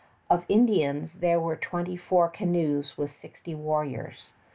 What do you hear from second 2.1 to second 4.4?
canoes with sixty warriors.